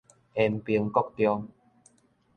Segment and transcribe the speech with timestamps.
[0.33, 1.47] 延平國中